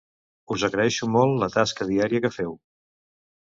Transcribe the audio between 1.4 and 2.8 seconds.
la tasca diària que feu!